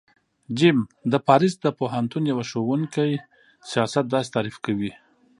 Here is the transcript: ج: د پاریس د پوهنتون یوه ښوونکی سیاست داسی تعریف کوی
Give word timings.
ج: 0.57 0.59
د 1.11 1.13
پاریس 1.27 1.53
د 1.63 1.67
پوهنتون 1.79 2.23
یوه 2.31 2.43
ښوونکی 2.51 3.11
سیاست 3.71 4.05
داسی 4.13 4.29
تعریف 4.35 4.57
کوی 4.65 4.91